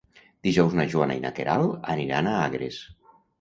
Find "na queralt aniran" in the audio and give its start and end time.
1.25-2.31